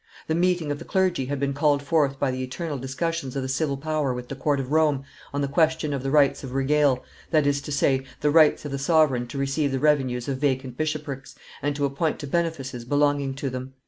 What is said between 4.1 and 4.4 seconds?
with the